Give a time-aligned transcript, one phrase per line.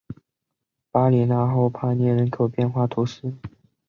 [0.89, 3.35] 巴里讷后帕涅人口变化图示